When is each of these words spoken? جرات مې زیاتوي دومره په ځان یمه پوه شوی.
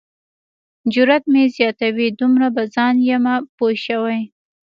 جرات 0.93 1.23
مې 1.31 1.43
زیاتوي 1.55 2.07
دومره 2.19 2.47
په 2.55 2.63
ځان 2.75 2.95
یمه 3.09 3.35
پوه 3.57 3.73
شوی. 3.85 4.21